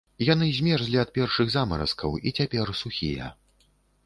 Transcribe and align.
Яны 0.27 0.45
змерзлі 0.59 0.97
ад 1.03 1.11
першых 1.17 1.51
замаразкаў 1.57 2.17
і 2.27 2.35
цяпер 2.39 2.73
сухія. 2.81 3.31